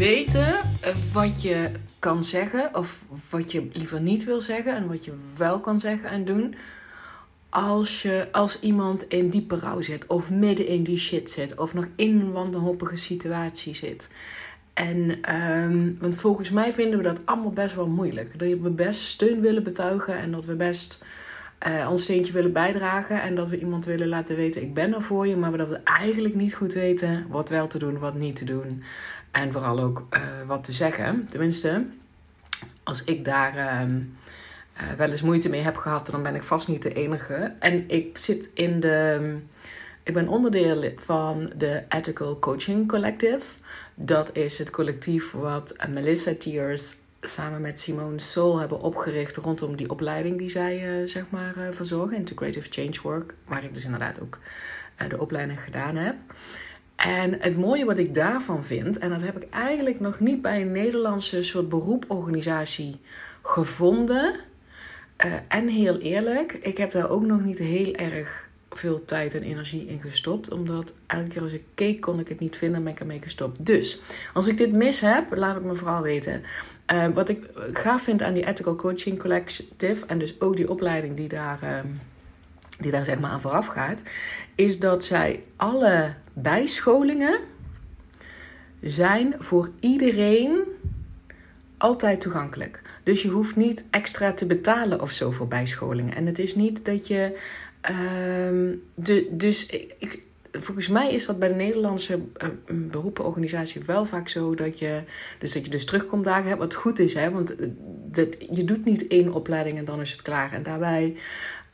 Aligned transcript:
weten 0.00 0.48
eh, 0.48 0.94
wat 1.12 1.42
je 1.42 1.70
kan 1.98 2.24
zeggen 2.24 2.74
of 2.74 3.04
wat 3.30 3.52
je 3.52 3.68
liever 3.72 4.00
niet 4.00 4.24
wil 4.24 4.40
zeggen 4.40 4.76
en 4.76 4.88
wat 4.88 5.04
je 5.04 5.12
wel 5.36 5.60
kan 5.60 5.78
zeggen 5.78 6.10
en 6.10 6.24
doen. 6.24 6.54
Als, 7.48 8.02
je, 8.02 8.28
als 8.32 8.60
iemand 8.60 9.08
in 9.08 9.30
diepe 9.30 9.58
rouw 9.58 9.80
zit 9.80 10.06
of 10.06 10.30
midden 10.30 10.66
in 10.66 10.82
die 10.82 10.98
shit 10.98 11.30
zit 11.30 11.58
of 11.58 11.74
nog 11.74 11.88
in 11.96 12.20
een 12.20 12.32
wandelhoppige 12.32 12.96
situatie 12.96 13.74
zit. 13.74 14.10
En, 14.74 15.22
ehm, 15.22 15.92
want 15.98 16.18
volgens 16.18 16.50
mij 16.50 16.72
vinden 16.72 16.98
we 16.98 17.04
dat 17.04 17.20
allemaal 17.24 17.52
best 17.52 17.74
wel 17.74 17.88
moeilijk. 17.88 18.38
Dat 18.38 18.48
we 18.48 18.70
best 18.70 19.00
steun 19.00 19.40
willen 19.40 19.62
betuigen 19.62 20.18
en 20.18 20.30
dat 20.30 20.44
we 20.44 20.54
best 20.54 21.04
uh, 21.68 21.88
ons 21.90 22.02
steentje 22.02 22.32
willen 22.32 22.52
bijdragen. 22.52 23.22
En 23.22 23.34
dat 23.34 23.48
we 23.48 23.58
iemand 23.58 23.84
willen 23.84 24.08
laten 24.08 24.36
weten: 24.36 24.62
ik 24.62 24.74
ben 24.74 24.94
er 24.94 25.02
voor 25.02 25.26
je. 25.26 25.36
Maar 25.36 25.56
dat 25.56 25.68
we 25.68 25.80
eigenlijk 25.84 26.34
niet 26.34 26.54
goed 26.54 26.74
weten 26.74 27.26
wat 27.28 27.48
wel 27.48 27.66
te 27.66 27.78
doen, 27.78 27.98
wat 27.98 28.14
niet 28.14 28.36
te 28.36 28.44
doen. 28.44 28.82
En 29.30 29.52
vooral 29.52 29.80
ook 29.80 30.06
uh, 30.14 30.20
wat 30.46 30.64
te 30.64 30.72
zeggen. 30.72 31.26
Tenminste, 31.26 31.86
als 32.82 33.04
ik 33.04 33.24
daar 33.24 33.56
uh, 33.56 33.94
uh, 34.80 34.92
wel 34.92 35.10
eens 35.10 35.22
moeite 35.22 35.48
mee 35.48 35.60
heb 35.60 35.76
gehad, 35.76 36.06
dan 36.06 36.22
ben 36.22 36.34
ik 36.34 36.42
vast 36.42 36.68
niet 36.68 36.82
de 36.82 36.92
enige. 36.92 37.54
En 37.58 37.88
ik 37.88 38.18
zit 38.18 38.50
in 38.54 38.80
de. 38.80 39.38
Ik 40.02 40.14
ben 40.14 40.28
onderdeel 40.28 40.92
van 40.96 41.52
de 41.56 41.84
Ethical 41.88 42.38
Coaching 42.38 42.88
Collective. 42.88 43.58
Dat 43.94 44.30
is 44.32 44.58
het 44.58 44.70
collectief 44.70 45.32
wat 45.32 45.76
Melissa 45.88 46.34
Tiers 46.38 46.96
samen 47.20 47.60
met 47.60 47.80
Simone 47.80 48.18
Soul 48.18 48.58
hebben 48.58 48.80
opgericht 48.80 49.36
rondom 49.36 49.76
die 49.76 49.90
opleiding 49.90 50.38
die 50.38 50.48
zij 50.48 51.00
uh, 51.00 51.08
zeg 51.08 51.30
maar 51.30 51.54
verzorgen, 51.70 52.16
Integrative 52.16 52.66
Change 52.70 52.98
Work, 53.02 53.34
waar 53.44 53.64
ik 53.64 53.74
dus 53.74 53.84
inderdaad 53.84 54.20
ook 54.20 54.38
de 55.08 55.20
opleiding 55.20 55.60
gedaan 55.60 55.96
heb. 55.96 56.16
En 57.04 57.36
het 57.40 57.56
mooie 57.56 57.84
wat 57.84 57.98
ik 57.98 58.14
daarvan 58.14 58.64
vind, 58.64 58.98
en 58.98 59.10
dat 59.10 59.20
heb 59.20 59.42
ik 59.42 59.50
eigenlijk 59.50 60.00
nog 60.00 60.20
niet 60.20 60.42
bij 60.42 60.60
een 60.60 60.72
Nederlandse 60.72 61.42
soort 61.42 61.68
beroeporganisatie 61.68 63.00
gevonden. 63.42 64.34
en 65.48 65.68
heel 65.68 65.98
eerlijk, 65.98 66.52
ik 66.52 66.76
heb 66.76 66.90
daar 66.90 67.10
ook 67.10 67.22
nog 67.22 67.44
niet 67.44 67.58
heel 67.58 67.94
erg 67.94 68.48
veel 68.70 69.04
tijd 69.04 69.34
en 69.34 69.42
energie 69.42 69.86
in 69.86 70.00
gestopt. 70.00 70.50
Omdat 70.50 70.94
elke 71.06 71.28
keer 71.28 71.42
als 71.42 71.52
ik 71.52 71.62
keek, 71.74 72.00
kon 72.00 72.20
ik 72.20 72.28
het 72.28 72.40
niet 72.40 72.56
vinden 72.56 72.76
en 72.76 72.84
ben 72.84 72.92
ik 72.92 73.00
ermee 73.00 73.20
gestopt. 73.22 73.66
Dus 73.66 74.00
als 74.32 74.46
ik 74.46 74.58
dit 74.58 74.72
mis 74.72 75.00
heb, 75.00 75.36
laat 75.36 75.54
het 75.54 75.64
me 75.64 75.74
vooral 75.74 76.02
weten. 76.02 76.42
Uh, 76.92 77.06
wat 77.14 77.28
ik 77.28 77.50
gaaf 77.72 78.02
vind 78.02 78.22
aan 78.22 78.34
die 78.34 78.46
Ethical 78.46 78.74
Coaching 78.74 79.18
Collective 79.18 80.06
en 80.06 80.18
dus 80.18 80.40
ook 80.40 80.56
die 80.56 80.70
opleiding 80.70 81.16
die 81.16 81.28
daar, 81.28 81.58
uh, 81.62 81.78
die 82.80 82.90
daar 82.90 83.04
zeg 83.04 83.18
maar 83.18 83.30
aan 83.30 83.40
vooraf 83.40 83.66
gaat, 83.66 84.02
is 84.54 84.78
dat 84.78 85.04
zij 85.04 85.44
alle 85.56 86.14
bijscholingen 86.32 87.38
zijn 88.80 89.34
voor 89.38 89.70
iedereen 89.80 90.62
altijd 91.76 92.20
toegankelijk. 92.20 92.82
Dus 93.02 93.22
je 93.22 93.28
hoeft 93.28 93.56
niet 93.56 93.84
extra 93.90 94.32
te 94.32 94.46
betalen 94.46 95.00
of 95.00 95.10
zo 95.10 95.30
voor 95.30 95.48
bijscholingen. 95.48 96.14
En 96.14 96.26
het 96.26 96.38
is 96.38 96.54
niet 96.54 96.84
dat 96.84 97.06
je 97.06 97.38
Um, 97.90 98.82
de, 98.94 99.28
dus 99.30 99.66
ik, 99.98 100.26
volgens 100.52 100.88
mij 100.88 101.12
is 101.12 101.26
dat 101.26 101.38
bij 101.38 101.48
de 101.48 101.54
Nederlandse 101.54 102.14
uh, 102.14 102.48
beroepenorganisatie 102.68 103.82
wel 103.86 104.06
vaak 104.06 104.28
zo 104.28 104.54
dat 104.54 104.78
je, 104.78 105.02
dus 105.38 105.52
dat 105.52 105.64
je 105.64 105.70
dus 105.70 105.84
terugkomdagen 105.84 106.48
hebt. 106.48 106.60
Wat 106.60 106.74
goed 106.74 106.98
is, 106.98 107.14
hè, 107.14 107.30
want 107.30 107.56
dat, 108.10 108.36
je 108.50 108.64
doet 108.64 108.84
niet 108.84 109.06
één 109.06 109.32
opleiding 109.32 109.78
en 109.78 109.84
dan 109.84 110.00
is 110.00 110.12
het 110.12 110.22
klaar. 110.22 110.52
En 110.52 110.62
daarbij, 110.62 111.16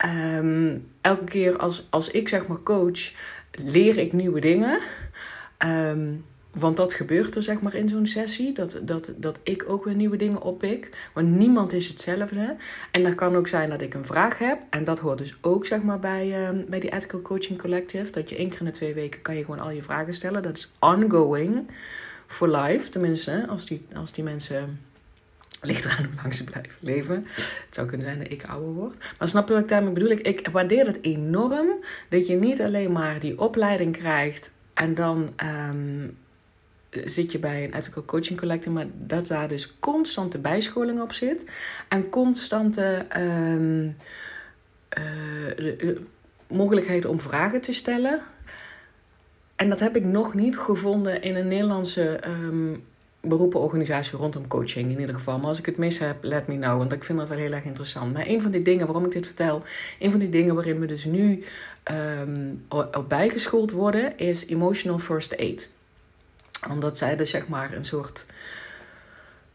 um, 0.05 0.87
elke 1.01 1.23
keer 1.23 1.57
als, 1.57 1.87
als 1.89 2.11
ik 2.11 2.27
zeg 2.27 2.47
maar 2.47 2.63
coach, 2.63 3.11
leer 3.51 3.97
ik 3.97 4.13
nieuwe 4.13 4.39
dingen. 4.39 4.79
Um, 5.65 6.25
want 6.51 6.77
dat 6.77 6.93
gebeurt 6.93 7.35
er 7.35 7.43
zeg 7.43 7.61
maar 7.61 7.73
in 7.73 7.89
zo'n 7.89 8.05
sessie. 8.05 8.53
Dat, 8.53 8.79
dat, 8.81 9.13
dat 9.17 9.39
ik 9.43 9.63
ook 9.67 9.85
weer 9.85 9.95
nieuwe 9.95 10.17
dingen 10.17 10.41
oppik. 10.41 11.09
Want 11.13 11.27
niemand 11.27 11.73
is 11.73 11.87
hetzelfde. 11.87 12.55
En 12.91 13.03
dat 13.03 13.15
kan 13.15 13.35
ook 13.35 13.47
zijn 13.47 13.69
dat 13.69 13.81
ik 13.81 13.93
een 13.93 14.05
vraag 14.05 14.37
heb. 14.37 14.59
En 14.69 14.83
dat 14.83 14.99
hoort 14.99 15.17
dus 15.17 15.37
ook 15.41 15.65
zeg 15.65 15.81
maar 15.81 15.99
bij, 15.99 16.27
uh, 16.27 16.63
bij 16.67 16.79
die 16.79 16.91
Ethical 16.93 17.21
Coaching 17.21 17.61
Collective. 17.61 18.11
Dat 18.11 18.29
je 18.29 18.35
één 18.35 18.49
keer 18.49 18.59
in 18.59 18.65
de 18.65 18.71
twee 18.71 18.93
weken 18.93 19.21
kan 19.21 19.35
je 19.35 19.43
gewoon 19.43 19.59
al 19.59 19.69
je 19.69 19.83
vragen 19.83 20.13
stellen. 20.13 20.43
Dat 20.43 20.57
is 20.57 20.73
ongoing. 20.79 21.69
For 22.27 22.49
life. 22.49 22.89
Tenminste, 22.89 23.45
als 23.47 23.65
die, 23.65 23.85
als 23.95 24.11
die 24.11 24.23
mensen... 24.23 24.79
Ligt 25.61 25.85
eraan 25.85 26.05
hoe 26.05 26.21
lang 26.21 26.33
ze 26.33 26.43
blijven 26.43 26.73
leven. 26.79 27.25
Het 27.35 27.73
zou 27.75 27.87
kunnen 27.87 28.07
zijn 28.07 28.19
dat 28.19 28.31
ik 28.31 28.45
ouder 28.45 28.73
word. 28.73 28.95
Maar 29.19 29.27
snap 29.27 29.47
je 29.47 29.53
wat 29.53 29.63
ik 29.63 29.69
daarmee 29.69 29.93
bedoel? 29.93 30.09
Ik, 30.09 30.27
ik 30.27 30.47
waardeer 30.47 30.85
het 30.85 30.97
enorm 31.01 31.67
dat 32.09 32.27
je 32.27 32.35
niet 32.35 32.61
alleen 32.61 32.91
maar 32.91 33.19
die 33.19 33.39
opleiding 33.39 33.97
krijgt 33.97 34.51
en 34.73 34.95
dan 34.95 35.33
um, 35.43 36.17
zit 36.89 37.31
je 37.31 37.39
bij 37.39 37.63
een 37.63 37.73
ethical 37.73 38.05
coaching 38.05 38.39
collective, 38.39 38.69
maar 38.69 38.87
dat 38.93 39.27
daar 39.27 39.47
dus 39.47 39.79
constante 39.79 40.39
bijscholing 40.39 41.01
op 41.01 41.13
zit 41.13 41.43
en 41.87 42.09
constante 42.09 43.05
um, 43.17 43.97
uh, 44.97 45.97
mogelijkheden 46.47 47.09
om 47.09 47.21
vragen 47.21 47.61
te 47.61 47.73
stellen. 47.73 48.21
En 49.55 49.69
dat 49.69 49.79
heb 49.79 49.95
ik 49.95 50.05
nog 50.05 50.33
niet 50.33 50.57
gevonden 50.57 51.21
in 51.21 51.35
een 51.35 51.47
Nederlandse 51.47 52.19
um, 52.27 52.83
beroepenorganisatie 53.21 54.17
rondom 54.17 54.47
coaching 54.47 54.91
in 54.91 54.99
ieder 54.99 55.15
geval. 55.15 55.37
Maar 55.37 55.47
als 55.47 55.59
ik 55.59 55.65
het 55.65 55.77
mis 55.77 55.99
heb, 55.99 56.15
let 56.21 56.47
me 56.47 56.55
know, 56.55 56.77
want 56.77 56.91
ik 56.91 57.03
vind 57.03 57.19
dat 57.19 57.27
wel 57.27 57.37
heel 57.37 57.51
erg 57.51 57.63
interessant. 57.63 58.13
Maar 58.13 58.27
een 58.27 58.41
van 58.41 58.51
die 58.51 58.61
dingen 58.61 58.85
waarom 58.85 59.05
ik 59.05 59.11
dit 59.11 59.25
vertel, 59.25 59.63
een 59.99 60.11
van 60.11 60.19
die 60.19 60.29
dingen 60.29 60.55
waarin 60.55 60.79
we 60.79 60.85
dus 60.85 61.05
nu 61.05 61.43
um, 62.21 62.63
op 62.69 63.05
bijgeschoold 63.07 63.71
worden, 63.71 64.17
is 64.17 64.45
emotional 64.45 64.99
first 64.99 65.37
aid 65.37 65.69
omdat 66.69 66.97
zij 66.97 67.15
dus 67.15 67.29
zeg 67.29 67.47
maar 67.47 67.73
een 67.73 67.85
soort 67.85 68.25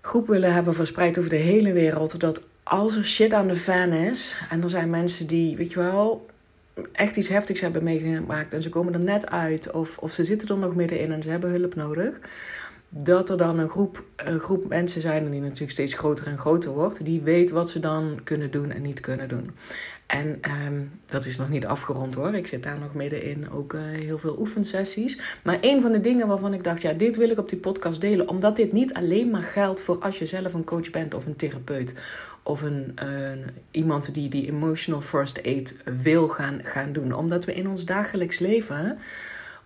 groep 0.00 0.27
willen 0.27 0.53
hebben 0.53 0.75
verspreid 0.75 1.19
over 1.19 1.31
de 1.31 1.37
hele 1.37 1.73
wereld. 1.73 2.21
Dat 2.21 2.43
als 2.62 2.97
er 2.97 3.05
shit 3.05 3.33
aan 3.33 3.49
de 3.49 3.56
fan 3.56 3.93
is. 3.93 4.37
En 4.50 4.62
er 4.62 4.71
zijn 4.71 4.91
mensen 4.91 5.27
die, 5.27 5.56
weet 5.56 5.73
je 5.73 5.79
wel, 5.79 6.27
echt 6.93 7.17
iets 7.17 7.29
heftigs 7.29 7.61
hebben 7.61 7.84
meegemaakt. 7.84 8.55
En 8.55 8.62
ze 8.62 8.69
komen 8.69 8.93
er 8.93 9.05
net 9.05 9.31
uit. 9.31 9.71
Of, 9.71 9.99
of 9.99 10.12
ze 10.12 10.25
zitten 10.25 10.49
er 10.49 10.59
nog 10.59 10.75
middenin 10.75 11.12
en 11.12 11.23
ze 11.23 11.31
hebben 11.31 11.50
hulp 11.50 11.75
nodig. 11.75 12.21
Dat 12.95 13.31
er 13.31 13.37
dan 13.37 13.59
een 13.59 13.69
groep, 13.69 14.05
een 14.17 14.41
groep 14.41 14.69
mensen 14.69 15.01
zijn, 15.01 15.25
en 15.25 15.31
die 15.31 15.41
natuurlijk 15.41 15.71
steeds 15.71 15.95
groter 15.95 16.27
en 16.27 16.39
groter 16.39 16.71
wordt, 16.71 17.05
die 17.05 17.21
weet 17.21 17.51
wat 17.51 17.71
ze 17.71 17.81
dan 17.81 18.21
kunnen 18.25 18.51
doen 18.51 18.71
en 18.71 18.83
niet 18.83 19.01
kunnen 19.01 19.29
doen. 19.29 19.47
En 20.07 20.41
um, 20.67 20.91
dat 21.07 21.25
is 21.25 21.39
nog 21.39 21.49
niet 21.49 21.67
afgerond 21.67 22.15
hoor. 22.15 22.35
Ik 22.35 22.47
zit 22.47 22.63
daar 22.63 22.79
nog 22.79 22.95
middenin. 22.95 23.51
Ook 23.51 23.73
uh, 23.73 23.81
heel 23.83 24.19
veel 24.19 24.39
oefensessies. 24.39 25.39
Maar 25.45 25.59
een 25.61 25.81
van 25.81 25.93
de 25.93 26.01
dingen 26.01 26.27
waarvan 26.27 26.55
ik 26.55 26.65
dacht, 26.65 26.83
ja, 26.83 26.93
dit 26.93 27.17
wil 27.17 27.31
ik 27.31 27.39
op 27.39 27.49
die 27.49 27.59
podcast 27.59 28.01
delen. 28.01 28.29
Omdat 28.29 28.57
dit 28.57 28.73
niet 28.73 28.93
alleen 28.93 29.31
maar 29.31 29.43
geldt 29.43 29.81
voor 29.81 29.99
als 29.99 30.19
je 30.19 30.27
zelf 30.27 30.55
een 30.55 30.65
coach 30.65 30.91
bent 30.91 31.15
of 31.15 31.27
een 31.27 31.37
therapeut. 31.37 31.95
Of 32.43 32.63
een, 32.63 32.99
iemand 33.71 34.15
die 34.15 34.29
die 34.29 34.47
emotional 34.47 35.01
first 35.01 35.43
aid 35.43 35.77
wil 36.03 36.29
gaan, 36.29 36.65
gaan 36.65 36.93
doen. 36.93 37.13
Omdat 37.13 37.45
we 37.45 37.55
in 37.55 37.69
ons 37.69 37.85
dagelijks 37.85 38.39
leven 38.39 38.99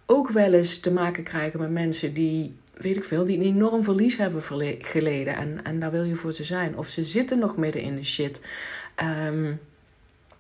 ook 0.06 0.30
wel 0.30 0.52
eens 0.52 0.78
te 0.78 0.92
maken 0.92 1.22
krijgen 1.22 1.60
met 1.60 1.70
mensen 1.70 2.14
die 2.14 2.54
weet 2.76 2.96
ik 2.96 3.04
veel, 3.04 3.24
die 3.24 3.36
een 3.36 3.42
enorm 3.42 3.84
verlies 3.84 4.16
hebben 4.16 4.42
geleden. 4.78 5.34
En, 5.34 5.64
en 5.64 5.80
daar 5.80 5.90
wil 5.90 6.04
je 6.04 6.14
voor 6.14 6.32
ze 6.32 6.44
zijn. 6.44 6.76
Of 6.76 6.88
ze 6.88 7.04
zitten 7.04 7.38
nog 7.38 7.56
midden 7.56 7.82
in 7.82 7.94
de 7.94 8.04
shit. 8.04 8.40
Um, 9.26 9.60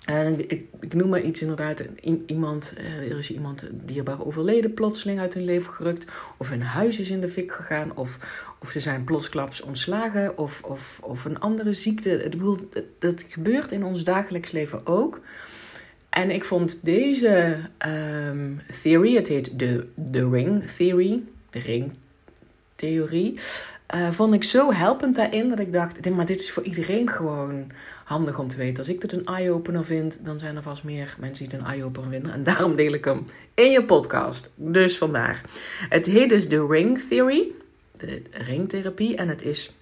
en 0.06 0.50
ik, 0.50 0.64
ik 0.80 0.94
noem 0.94 1.08
maar 1.08 1.20
iets 1.20 1.40
inderdaad. 1.40 1.82
Iemand, 2.26 2.74
eh, 2.76 3.10
er 3.10 3.18
is 3.18 3.32
iemand 3.32 3.68
dierbaar 3.72 4.26
overleden, 4.26 4.74
plotseling 4.74 5.20
uit 5.20 5.34
hun 5.34 5.44
leven 5.44 5.72
gerukt. 5.72 6.12
Of 6.36 6.48
hun 6.48 6.62
huis 6.62 7.00
is 7.00 7.10
in 7.10 7.20
de 7.20 7.28
fik 7.28 7.52
gegaan. 7.52 7.96
Of, 7.96 8.18
of 8.58 8.70
ze 8.70 8.80
zijn 8.80 9.04
plotsklaps 9.04 9.60
ontslagen. 9.60 10.38
Of, 10.38 10.62
of, 10.62 11.00
of 11.02 11.24
een 11.24 11.40
andere 11.40 11.72
ziekte. 11.72 12.24
Ik 12.24 12.30
bedoel, 12.30 12.58
dat 12.98 13.24
gebeurt 13.28 13.72
in 13.72 13.84
ons 13.84 14.04
dagelijks 14.04 14.50
leven 14.50 14.86
ook. 14.86 15.20
En 16.10 16.30
ik 16.30 16.44
vond 16.44 16.78
deze 16.82 17.56
um, 17.86 18.60
theory, 18.82 19.14
het 19.14 19.28
heet 19.28 19.58
de, 19.58 19.88
de 19.94 20.28
ring 20.28 20.70
theory, 20.70 21.22
de 21.50 21.58
ring 21.58 21.92
theorie, 22.76 23.38
uh, 23.94 24.10
vond 24.10 24.34
ik 24.34 24.44
zo 24.44 24.72
helpend 24.72 25.16
daarin 25.16 25.48
dat 25.48 25.58
ik 25.58 25.72
dacht, 25.72 26.10
maar 26.10 26.26
dit 26.26 26.40
is 26.40 26.50
voor 26.50 26.62
iedereen 26.62 27.10
gewoon 27.10 27.70
handig 28.04 28.38
om 28.38 28.48
te 28.48 28.56
weten. 28.56 28.78
Als 28.78 28.88
ik 28.88 29.00
dit 29.00 29.12
een 29.12 29.24
eye-opener 29.24 29.84
vind, 29.84 30.24
dan 30.24 30.38
zijn 30.38 30.56
er 30.56 30.62
vast 30.62 30.84
meer 30.84 31.16
mensen 31.18 31.44
die 31.44 31.54
het 31.54 31.66
een 31.66 31.72
eye-opener 31.72 32.10
vinden. 32.10 32.32
En 32.32 32.42
daarom 32.42 32.76
deel 32.76 32.92
ik 32.92 33.04
hem 33.04 33.24
in 33.54 33.70
je 33.70 33.84
podcast. 33.84 34.50
Dus 34.54 34.98
vandaar. 34.98 35.40
Het 35.88 36.06
heet 36.06 36.28
dus 36.28 36.48
de 36.48 36.66
Ring 36.66 36.98
Theory, 36.98 37.52
de 37.98 38.22
ringtherapie. 38.30 39.16
En 39.16 39.28
het 39.28 39.42
is 39.42 39.74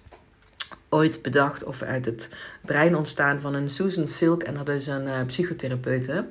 ooit 0.89 1.21
bedacht 1.21 1.63
of 1.63 1.81
uit 1.81 2.05
het 2.05 2.29
brein 2.61 2.95
ontstaan 2.95 3.41
van 3.41 3.53
een 3.53 3.69
Susan 3.69 4.07
Silk. 4.07 4.43
En 4.43 4.53
dat 4.53 4.69
is 4.69 4.87
een 4.87 5.05
uh, 5.05 5.25
psychotherapeute. 5.25 6.25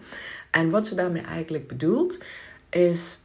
En 0.51 0.71
wat 0.71 0.87
ze 0.87 0.95
daarmee 0.95 1.23
eigenlijk 1.23 1.67
bedoelt, 1.69 2.19
is 2.71 3.19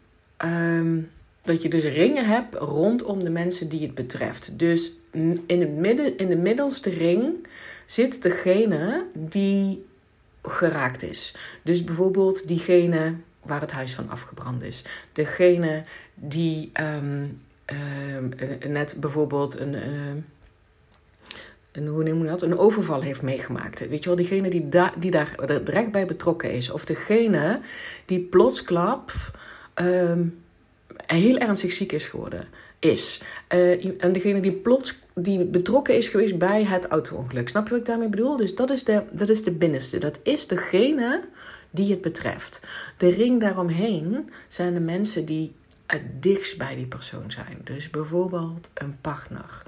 um, 0.46 1.10
dat 1.50 1.62
je 1.62 1.70
dus 1.70 1.84
ringen 1.84 2.26
hebt 2.26 2.56
rondom 2.56 3.24
de 3.24 3.30
mensen 3.30 3.70
die 3.70 3.82
het 3.82 3.96
betreft. 3.96 4.60
Dus 4.60 4.92
in, 5.12 5.44
het 5.48 5.76
midden, 5.76 6.18
in 6.18 6.28
de 6.28 6.36
middelste 6.36 6.90
ring 6.90 7.48
zit 7.86 8.22
degene 8.22 9.06
die 9.14 9.86
geraakt 10.44 11.04
is. 11.04 11.36
Dus 11.64 11.84
bijvoorbeeld 11.84 12.48
diegene 12.48 13.16
waar 13.46 13.62
het 13.62 13.72
huis 13.72 13.94
van 13.94 14.10
afgebrand 14.10 14.64
is. 14.64 14.84
Degene 15.14 15.84
die 16.14 16.72
um, 16.82 17.42
net 18.68 18.96
bijvoorbeeld 19.00 19.60
een, 19.60 19.74
een, 19.74 20.26
een, 21.72 21.88
hoe 21.88 22.04
noem 22.04 22.24
je 22.24 22.30
dat? 22.30 22.42
een 22.42 22.58
overval 22.58 23.02
heeft 23.02 23.22
meegemaakt. 23.22 23.88
Weet 23.88 24.04
je 24.04 24.10
wel, 24.10 24.18
diegene 24.18 24.50
die, 24.50 24.70
die 25.00 25.12
daar 25.12 25.36
direct 25.64 25.92
bij 25.92 26.06
betrokken 26.06 26.52
is. 26.52 26.72
Of 26.72 26.86
degene 26.86 27.60
die 28.06 28.20
plotsklap 28.20 29.12
um, 29.76 30.48
heel 31.06 31.38
ernstig 31.38 31.74
ziek 31.74 31.92
is 31.92 32.08
geworden. 32.08 32.48
Is. 32.80 33.22
Uh, 33.54 34.04
en 34.04 34.12
degene 34.12 34.40
die 34.40 34.52
plots 34.52 35.00
die 35.14 35.46
betrokken 35.46 35.98
is 35.98 36.08
geweest 36.08 36.38
bij 36.38 36.64
het 36.64 36.88
auto-ongeluk. 36.88 37.50
Snap 37.50 37.64
je 37.64 37.70
wat 37.70 37.80
ik 37.80 37.86
daarmee 37.86 38.10
bedoel? 38.10 38.38
Dus 38.38 38.56
dat 38.56 38.70
is, 38.70 38.84
de, 38.84 39.04
dat 39.12 39.30
is 39.30 39.44
de 39.44 39.52
binnenste. 39.52 39.98
Dat 39.98 40.20
is 40.24 40.48
degene 40.48 41.24
die 41.70 41.92
het 41.92 42.02
betreft. 42.02 42.62
De 42.98 43.10
ring 43.10 43.40
daaromheen 43.40 44.30
zijn 44.48 44.74
de 44.74 44.80
mensen 44.80 45.26
die 45.26 45.54
het 45.86 46.22
dichtst 46.22 46.58
bij 46.58 46.76
die 46.76 46.86
persoon 46.86 47.32
zijn. 47.32 47.62
Dus 47.64 47.90
bijvoorbeeld 47.90 48.70
een 48.74 48.98
partner 49.02 49.64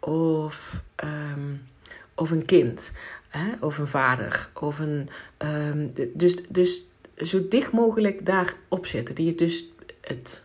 of, 0.00 0.82
um, 1.04 1.62
of 2.14 2.30
een 2.30 2.44
kind, 2.44 2.92
hè? 3.28 3.52
of 3.60 3.78
een 3.78 3.86
vader. 3.86 4.48
Of 4.60 4.78
een, 4.78 5.08
um, 5.38 5.92
dus, 6.14 6.36
dus 6.48 6.86
zo 7.16 7.48
dicht 7.48 7.72
mogelijk 7.72 8.26
daarop 8.26 8.86
zitten. 8.86 9.14
Die 9.14 9.28
het 9.28 9.38
dus 9.38 9.68
het, 10.00 10.42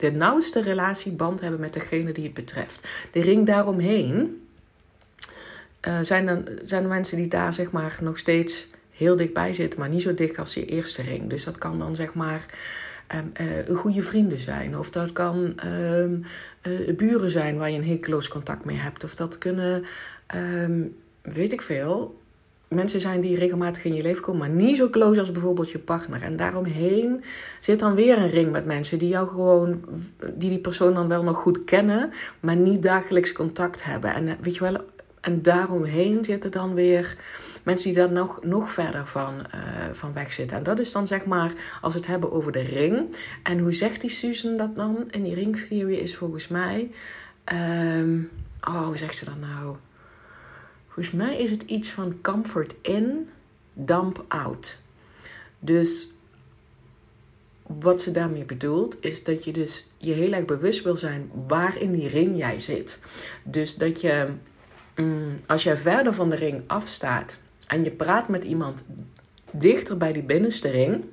de 0.00 0.10
nauwste 0.10 0.62
relatieband 0.62 1.40
hebben 1.40 1.60
met 1.60 1.72
degene 1.72 2.12
die 2.12 2.24
het 2.24 2.34
betreft. 2.34 2.88
De 3.12 3.20
ring 3.20 3.46
daaromheen 3.46 4.46
uh, 5.88 5.98
zijn, 6.00 6.26
dan, 6.26 6.48
zijn 6.62 6.88
mensen 6.88 7.16
die 7.16 7.28
daar 7.28 7.54
zeg 7.54 7.70
maar 7.70 7.98
nog 8.02 8.18
steeds 8.18 8.66
heel 8.90 9.16
dichtbij 9.16 9.52
zitten, 9.52 9.80
maar 9.80 9.88
niet 9.88 10.02
zo 10.02 10.14
dik 10.14 10.38
als 10.38 10.54
die 10.54 10.66
eerste 10.66 11.02
ring. 11.02 11.30
Dus 11.30 11.44
dat 11.44 11.58
kan 11.58 11.78
dan 11.78 11.96
zeg 11.96 12.14
maar 12.14 12.44
um, 13.14 13.76
goede 13.76 14.02
vrienden 14.02 14.38
zijn. 14.38 14.78
Of 14.78 14.90
dat 14.90 15.12
kan 15.12 15.60
um, 15.64 16.24
uh, 16.62 16.96
buren 16.96 17.30
zijn 17.30 17.58
waar 17.58 17.70
je 17.70 17.78
een 17.78 18.00
heel 18.08 18.28
contact 18.28 18.64
mee 18.64 18.76
hebt. 18.76 19.04
Of 19.04 19.14
dat 19.14 19.38
kunnen, 19.38 19.84
um, 20.34 20.96
weet 21.22 21.52
ik 21.52 21.62
veel, 21.62 22.19
mensen 22.74 23.00
zijn 23.00 23.20
die 23.20 23.36
regelmatig 23.36 23.84
in 23.84 23.94
je 23.94 24.02
leven 24.02 24.22
komen, 24.22 24.40
maar 24.40 24.64
niet 24.64 24.76
zo 24.76 24.90
close 24.90 25.18
als 25.18 25.32
bijvoorbeeld 25.32 25.70
je 25.70 25.78
partner. 25.78 26.22
En 26.22 26.36
daaromheen 26.36 27.24
zit 27.60 27.78
dan 27.78 27.94
weer 27.94 28.18
een 28.18 28.30
ring 28.30 28.52
met 28.52 28.64
mensen 28.64 28.98
die 28.98 29.08
jou 29.08 29.28
gewoon, 29.28 29.84
die 30.34 30.48
die 30.48 30.58
persoon 30.58 30.92
dan 30.92 31.08
wel 31.08 31.22
nog 31.22 31.36
goed 31.36 31.64
kennen, 31.64 32.10
maar 32.40 32.56
niet 32.56 32.82
dagelijks 32.82 33.32
contact 33.32 33.84
hebben. 33.84 34.14
En 34.14 34.36
weet 34.40 34.54
je 34.54 34.60
wel, 34.60 34.76
en 35.20 35.42
daaromheen 35.42 36.24
zitten 36.24 36.50
dan 36.50 36.74
weer 36.74 37.16
mensen 37.62 37.92
die 37.92 37.98
daar 37.98 38.12
nog, 38.12 38.44
nog 38.44 38.70
verder 38.70 39.06
van, 39.06 39.34
uh, 39.54 39.60
van 39.92 40.12
weg 40.12 40.32
zitten. 40.32 40.56
En 40.56 40.62
dat 40.62 40.78
is 40.78 40.92
dan 40.92 41.06
zeg 41.06 41.24
maar, 41.24 41.52
als 41.80 41.92
we 41.92 41.98
het 41.98 42.08
hebben 42.08 42.32
over 42.32 42.52
de 42.52 42.62
ring. 42.62 43.16
En 43.42 43.58
hoe 43.58 43.72
zegt 43.72 44.00
die 44.00 44.10
Susan 44.10 44.56
dat 44.56 44.76
dan? 44.76 45.10
En 45.10 45.22
die 45.22 45.34
ring 45.34 45.56
theory 45.56 45.94
is 45.94 46.16
volgens 46.16 46.48
mij. 46.48 46.90
Um, 47.98 48.30
oh, 48.68 48.86
hoe 48.86 48.96
zegt 48.96 49.16
ze 49.16 49.24
dat 49.24 49.38
nou? 49.40 49.76
Volgens 50.90 51.14
mij 51.14 51.36
is 51.36 51.50
het 51.50 51.62
iets 51.62 51.90
van 51.90 52.18
comfort 52.20 52.74
in, 52.82 53.28
dump 53.72 54.24
out. 54.28 54.78
Dus 55.58 56.12
wat 57.66 58.02
ze 58.02 58.10
daarmee 58.10 58.44
bedoelt, 58.44 58.96
is 59.00 59.24
dat 59.24 59.44
je 59.44 59.52
dus 59.52 59.86
je 59.96 60.12
heel 60.12 60.32
erg 60.32 60.44
bewust 60.44 60.82
wil 60.82 60.96
zijn 60.96 61.30
waar 61.46 61.80
in 61.80 61.92
die 61.92 62.08
ring 62.08 62.38
jij 62.38 62.58
zit. 62.58 63.00
Dus 63.42 63.76
dat 63.76 64.00
je, 64.00 64.28
mm, 64.96 65.40
als 65.46 65.62
jij 65.62 65.76
verder 65.76 66.14
van 66.14 66.30
de 66.30 66.36
ring 66.36 66.62
afstaat 66.66 67.40
en 67.66 67.84
je 67.84 67.90
praat 67.90 68.28
met 68.28 68.44
iemand 68.44 68.84
dichter 69.52 69.96
bij 69.96 70.12
die 70.12 70.22
binnenste 70.22 70.68
ring, 70.68 71.04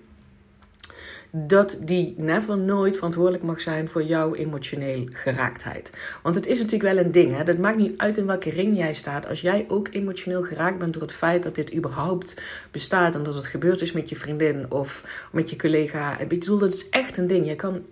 dat 1.45 1.77
die 1.79 2.13
never 2.17 2.57
nooit 2.57 2.95
verantwoordelijk 2.95 3.43
mag 3.43 3.61
zijn 3.61 3.89
voor 3.89 4.03
jouw 4.03 4.35
emotioneel 4.35 5.07
geraaktheid. 5.09 5.91
Want 6.23 6.35
het 6.35 6.45
is 6.45 6.59
natuurlijk 6.59 6.93
wel 6.93 7.03
een 7.03 7.11
ding. 7.11 7.35
Hè? 7.35 7.43
Dat 7.43 7.57
maakt 7.57 7.77
niet 7.77 7.97
uit 7.97 8.17
in 8.17 8.25
welke 8.25 8.49
ring 8.49 8.77
jij 8.77 8.93
staat. 8.93 9.27
Als 9.27 9.41
jij 9.41 9.65
ook 9.67 9.87
emotioneel 9.91 10.41
geraakt 10.41 10.77
bent 10.77 10.93
door 10.93 11.01
het 11.01 11.13
feit 11.13 11.43
dat 11.43 11.55
dit 11.55 11.75
überhaupt 11.75 12.41
bestaat 12.71 13.15
en 13.15 13.23
dat 13.23 13.35
het 13.35 13.47
gebeurd 13.47 13.81
is 13.81 13.91
met 13.91 14.09
je 14.09 14.15
vriendin 14.15 14.71
of 14.71 15.05
met 15.31 15.49
je 15.49 15.55
collega. 15.55 16.19
Ik 16.19 16.27
bedoel, 16.27 16.57
dat 16.57 16.73
is 16.73 16.89
echt 16.89 17.17
een 17.17 17.27
ding. 17.27 17.47
Je 17.47 17.55
kan 17.55 17.85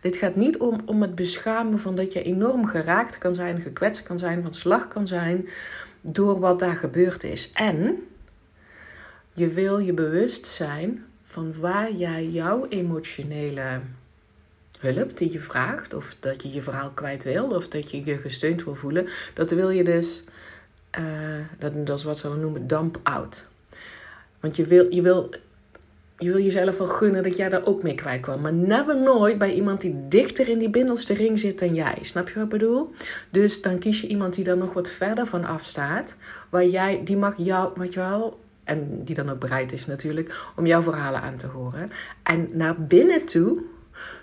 dit 0.00 0.16
gaat 0.16 0.36
niet 0.36 0.58
om, 0.58 0.80
om 0.84 1.02
het 1.02 1.14
beschamen 1.14 1.78
van 1.78 1.96
dat 1.96 2.12
je 2.12 2.22
enorm 2.22 2.66
geraakt 2.66 3.18
kan 3.18 3.34
zijn, 3.34 3.60
gekwetst 3.60 4.02
kan 4.02 4.18
zijn, 4.18 4.42
van 4.42 4.54
slag 4.54 4.88
kan 4.88 5.06
zijn 5.06 5.48
door 6.00 6.40
wat 6.40 6.58
daar 6.58 6.76
gebeurd 6.76 7.24
is. 7.24 7.50
En 7.52 8.06
je 9.32 9.48
wil 9.48 9.78
je 9.78 9.92
bewust 9.92 10.46
zijn 10.46 11.04
van 11.28 11.54
waar 11.60 11.92
jij 11.92 12.26
jouw 12.26 12.66
emotionele 12.68 13.80
hulp 14.80 15.16
die 15.16 15.32
je 15.32 15.40
vraagt, 15.40 15.94
of 15.94 16.16
dat 16.20 16.42
je 16.42 16.52
je 16.52 16.62
verhaal 16.62 16.90
kwijt 16.90 17.24
wil, 17.24 17.50
of 17.50 17.68
dat 17.68 17.90
je 17.90 18.04
je 18.04 18.18
gesteund 18.18 18.64
wil 18.64 18.74
voelen, 18.74 19.06
dat 19.34 19.50
wil 19.50 19.70
je 19.70 19.84
dus, 19.84 20.24
uh, 20.98 21.44
dat, 21.58 21.98
is 21.98 22.04
wat 22.04 22.18
ze 22.18 22.28
noemen, 22.28 22.66
dump 22.66 23.00
out. 23.02 23.48
Want 24.40 24.56
je 24.56 24.64
wil, 24.64 24.94
je 24.94 25.02
wil 25.02 25.30
je 26.18 26.32
wil 26.32 26.42
jezelf 26.42 26.78
wel 26.78 26.86
gunnen 26.86 27.22
dat 27.22 27.36
jij 27.36 27.48
daar 27.48 27.66
ook 27.66 27.82
mee 27.82 27.94
kwijt 27.94 28.20
kwam. 28.20 28.40
Maar 28.40 28.52
never 28.52 28.96
nooit 28.96 29.38
bij 29.38 29.54
iemand 29.54 29.80
die 29.80 30.08
dichter 30.08 30.48
in 30.48 30.58
die 30.58 30.70
binnenste 30.70 31.14
ring 31.14 31.38
zit 31.38 31.58
dan 31.58 31.74
jij. 31.74 31.98
Snap 32.02 32.28
je 32.28 32.34
wat 32.34 32.44
ik 32.44 32.48
bedoel? 32.48 32.92
Dus 33.30 33.62
dan 33.62 33.78
kies 33.78 34.00
je 34.00 34.06
iemand 34.06 34.34
die 34.34 34.44
daar 34.44 34.56
nog 34.56 34.72
wat 34.72 34.88
verder 34.88 35.26
van 35.26 35.44
afstaat. 35.44 36.16
Waar 36.48 36.66
jij, 36.66 37.00
die 37.04 37.16
mag 37.16 37.34
jou, 37.36 37.72
wat 37.76 37.92
je 37.92 38.00
en 38.68 39.04
die 39.04 39.14
dan 39.14 39.30
ook 39.30 39.40
bereid 39.40 39.72
is 39.72 39.86
natuurlijk, 39.86 40.50
om 40.56 40.66
jouw 40.66 40.82
verhalen 40.82 41.20
aan 41.20 41.36
te 41.36 41.46
horen. 41.46 41.90
En 42.22 42.48
naar 42.52 42.82
binnen 42.82 43.24
toe. 43.24 43.62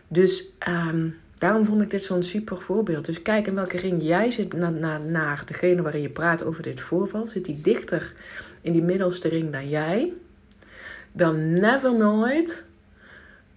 Dus 0.08 0.46
um, 0.68 1.18
daarom 1.38 1.66
vond 1.66 1.82
ik 1.82 1.90
dit 1.90 2.04
zo'n 2.04 2.24
super 2.24 2.62
voorbeeld. 2.62 3.06
Dus 3.06 3.22
kijk 3.22 3.48
in 3.48 3.56
welke 3.56 3.78
ring 3.78 4.04
jij 4.04 4.32
zit 4.32 4.54
naar, 4.54 4.72
naar, 4.72 5.02
naar 5.02 5.44
degene 5.46 5.82
waarin 5.82 6.02
je 6.02 6.10
praat 6.10 6.44
over 6.44 6.64
dit 6.64 6.82
voorval. 6.82 7.28
Zit 7.28 7.46
die 7.46 7.62
dichter 7.62 8.14
in 8.62 8.72
die 8.72 8.84
middelste 8.84 9.28
ring 9.28 9.52
dan 9.52 9.70
jij? 9.70 10.14
dan 11.16 11.52
never 11.52 11.98
nooit 11.98 12.66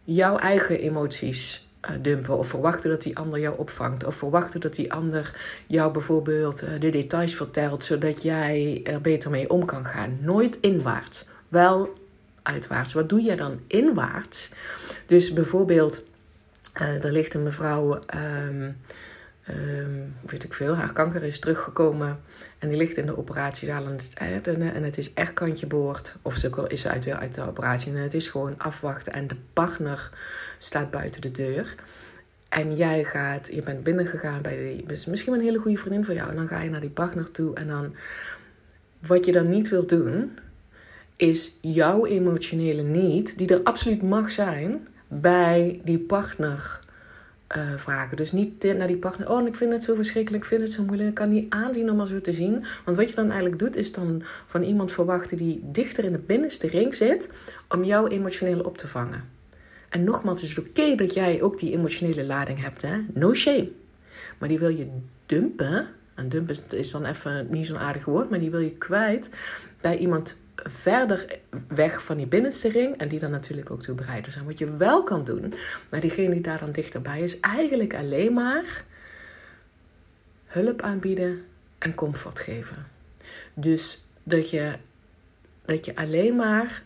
jouw 0.04 0.36
eigen 0.36 0.78
emoties 0.80 1.67
dumpen. 2.00 2.38
Of 2.38 2.48
verwachten 2.48 2.90
dat 2.90 3.02
die 3.02 3.16
ander 3.16 3.40
jou 3.40 3.58
opvangt. 3.58 4.04
Of 4.04 4.14
verwachten 4.14 4.60
dat 4.60 4.74
die 4.74 4.92
ander 4.92 5.34
jou 5.66 5.92
bijvoorbeeld 5.92 6.62
uh, 6.62 6.68
de 6.78 6.90
details 6.90 7.34
vertelt. 7.34 7.84
Zodat 7.84 8.22
jij 8.22 8.80
er 8.84 9.00
beter 9.00 9.30
mee 9.30 9.50
om 9.50 9.64
kan 9.64 9.84
gaan. 9.84 10.18
Nooit 10.20 10.58
inwaarts. 10.60 11.26
Wel 11.48 11.92
uitwaarts. 12.42 12.92
Wat 12.92 13.08
doe 13.08 13.22
jij 13.22 13.36
dan 13.36 13.60
inwaarts? 13.66 14.50
Dus 15.06 15.32
bijvoorbeeld, 15.32 16.02
uh, 16.80 17.04
er 17.04 17.12
ligt 17.12 17.34
een 17.34 17.42
mevrouw. 17.42 18.00
Um, 18.48 18.76
um, 19.50 20.14
weet 20.26 20.44
ik 20.44 20.52
veel, 20.52 20.74
haar 20.74 20.92
kanker 20.92 21.22
is 21.22 21.38
teruggekomen 21.38 22.20
en 22.58 22.68
die 22.68 22.78
ligt 22.78 22.96
in 22.96 23.06
de 23.06 23.16
operatiezaal 23.16 23.84
en 23.84 23.92
het, 23.92 24.46
en 24.46 24.82
het 24.82 24.98
is 24.98 25.12
echt 25.14 25.32
kantje 25.32 25.66
boord. 25.66 26.16
Of 26.22 26.36
ze 26.36 26.64
is 26.68 26.86
uit, 26.86 27.04
weer 27.04 27.16
uit 27.16 27.34
de 27.34 27.46
operatie 27.46 27.92
en 27.92 28.02
het 28.02 28.14
is 28.14 28.28
gewoon 28.28 28.58
afwachten 28.58 29.12
en 29.12 29.26
de 29.26 29.36
partner 29.52 30.10
staat 30.58 30.90
buiten 30.90 31.20
de 31.20 31.30
deur. 31.30 31.74
En 32.48 32.76
jij 32.76 33.04
gaat, 33.04 33.48
je 33.52 33.62
bent 33.62 33.82
binnengegaan 33.82 34.42
bij 34.42 34.56
die, 34.56 34.84
misschien 34.86 35.32
wel 35.32 35.40
een 35.40 35.46
hele 35.46 35.58
goede 35.58 35.78
vriendin 35.78 36.04
van 36.04 36.14
jou. 36.14 36.30
En 36.30 36.36
dan 36.36 36.48
ga 36.48 36.62
je 36.62 36.70
naar 36.70 36.80
die 36.80 36.90
partner 36.90 37.30
toe 37.30 37.54
en 37.54 37.66
dan, 37.66 37.94
wat 38.98 39.24
je 39.24 39.32
dan 39.32 39.48
niet 39.48 39.68
wilt 39.68 39.88
doen, 39.88 40.38
is 41.16 41.56
jouw 41.60 42.06
emotionele 42.06 42.82
niet, 42.82 43.38
die 43.38 43.54
er 43.54 43.62
absoluut 43.62 44.02
mag 44.02 44.30
zijn, 44.30 44.88
bij 45.08 45.80
die 45.84 45.98
partner 45.98 46.80
uh, 47.56 47.72
vragen. 47.76 48.16
Dus 48.16 48.32
niet 48.32 48.62
naar 48.62 48.86
die 48.86 48.96
partner, 48.96 49.30
oh, 49.30 49.46
ik 49.46 49.54
vind 49.54 49.72
het 49.72 49.84
zo 49.84 49.94
verschrikkelijk, 49.94 50.42
ik 50.42 50.48
vind 50.48 50.62
het 50.62 50.72
zo 50.72 50.82
moeilijk, 50.82 51.08
ik 51.08 51.14
kan 51.14 51.28
niet 51.28 51.52
aanzien 51.52 51.90
om 51.90 51.96
maar 51.96 52.06
zo 52.06 52.20
te 52.20 52.32
zien. 52.32 52.64
Want 52.84 52.96
wat 52.96 53.08
je 53.08 53.14
dan 53.14 53.30
eigenlijk 53.30 53.58
doet, 53.58 53.76
is 53.76 53.92
dan 53.92 54.22
van 54.46 54.62
iemand 54.62 54.92
verwachten 54.92 55.36
die 55.36 55.60
dichter 55.64 56.04
in 56.04 56.12
de 56.12 56.18
binnenste 56.18 56.66
ring 56.66 56.94
zit, 56.94 57.28
om 57.68 57.84
jou 57.84 58.08
emotioneel 58.08 58.60
op 58.60 58.78
te 58.78 58.88
vangen. 58.88 59.24
En 59.88 60.04
nogmaals, 60.04 60.42
het 60.42 60.58
oké 60.58 60.94
dat 60.94 61.14
jij 61.14 61.42
ook 61.42 61.58
die 61.58 61.72
emotionele 61.72 62.24
lading 62.24 62.62
hebt, 62.62 62.82
hè? 62.82 62.98
No 63.14 63.34
shame. 63.34 63.68
Maar 64.38 64.48
die 64.48 64.58
wil 64.58 64.68
je 64.68 64.86
dumpen. 65.26 65.86
En 66.14 66.28
dumpen 66.28 66.56
is 66.70 66.90
dan 66.90 67.04
even 67.04 67.46
niet 67.50 67.66
zo'n 67.66 67.78
aardig 67.78 68.04
woord, 68.04 68.30
maar 68.30 68.38
die 68.38 68.50
wil 68.50 68.60
je 68.60 68.72
kwijt 68.72 69.30
bij 69.80 69.98
iemand 69.98 70.38
verder 70.64 71.38
weg 71.68 72.02
van 72.02 72.16
die 72.16 72.26
binnenste 72.26 72.68
ring. 72.68 72.96
En 72.96 73.08
die 73.08 73.18
dan 73.18 73.30
natuurlijk 73.30 73.70
ook 73.70 73.82
toe 73.82 73.94
bereid 73.94 74.26
zijn. 74.32 74.44
Wat 74.44 74.58
je 74.58 74.76
wel 74.76 75.02
kan 75.02 75.24
doen, 75.24 75.54
naar 75.90 76.00
diegene 76.00 76.30
die 76.30 76.40
daar 76.40 76.60
dan 76.60 76.72
dichterbij 76.72 77.20
is, 77.20 77.40
eigenlijk 77.40 77.94
alleen 77.94 78.32
maar 78.32 78.84
hulp 80.46 80.82
aanbieden 80.82 81.44
en 81.78 81.94
comfort 81.94 82.40
geven. 82.40 82.86
Dus 83.54 84.02
dat 84.22 84.50
je, 84.50 84.72
dat 85.64 85.84
je 85.84 85.96
alleen 85.96 86.36
maar 86.36 86.82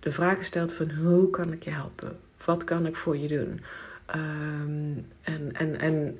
de 0.00 0.12
vragen 0.12 0.44
stelt 0.44 0.72
van 0.72 0.90
hoe 0.90 1.30
kan 1.30 1.52
ik 1.52 1.64
je 1.64 1.70
helpen? 1.70 2.18
Wat 2.44 2.64
kan 2.64 2.86
ik 2.86 2.96
voor 2.96 3.16
je 3.16 3.28
doen? 3.28 3.60
Um, 4.14 5.06
en, 5.22 5.50
en, 5.52 5.80
en 5.80 6.18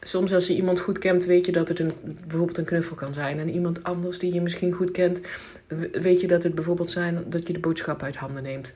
soms 0.00 0.32
als 0.32 0.46
je 0.46 0.54
iemand 0.54 0.80
goed 0.80 0.98
kent, 0.98 1.24
weet 1.24 1.46
je 1.46 1.52
dat 1.52 1.68
het 1.68 1.78
een, 1.78 1.92
bijvoorbeeld 2.26 2.58
een 2.58 2.64
knuffel 2.64 2.96
kan 2.96 3.14
zijn. 3.14 3.38
En 3.38 3.50
iemand 3.50 3.82
anders 3.82 4.18
die 4.18 4.34
je 4.34 4.40
misschien 4.40 4.72
goed 4.72 4.90
kent, 4.90 5.20
weet 5.92 6.20
je 6.20 6.26
dat 6.26 6.42
het 6.42 6.54
bijvoorbeeld 6.54 6.90
zijn 6.90 7.24
dat 7.28 7.46
je 7.46 7.52
de 7.52 7.60
boodschap 7.60 8.02
uit 8.02 8.16
handen 8.16 8.42
neemt. 8.42 8.72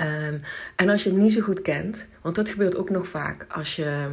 Um, 0.00 0.40
en 0.76 0.88
als 0.88 1.02
je 1.02 1.10
het 1.10 1.18
niet 1.18 1.32
zo 1.32 1.40
goed 1.40 1.62
kent, 1.62 2.06
want 2.22 2.34
dat 2.34 2.48
gebeurt 2.48 2.76
ook 2.76 2.90
nog 2.90 3.08
vaak 3.08 3.46
als 3.48 3.76
je 3.76 4.06